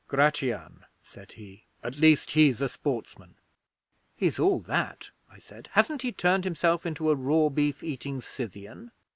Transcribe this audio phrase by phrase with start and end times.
[0.07, 1.65] '"Gratian," said he.
[1.83, 3.35] "At least he's a sportsman."
[4.15, 5.69] '"He's all that," I said.
[5.73, 8.89] "Hasn't he turned himself into a raw beef eating Scythian?"